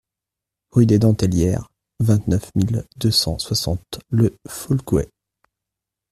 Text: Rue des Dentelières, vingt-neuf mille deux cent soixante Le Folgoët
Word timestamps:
Rue 0.71 0.87
des 0.87 0.97
Dentelières, 0.97 1.69
vingt-neuf 1.99 2.49
mille 2.55 2.87
deux 2.97 3.11
cent 3.11 3.37
soixante 3.37 3.99
Le 4.09 4.35
Folgoët 4.47 5.11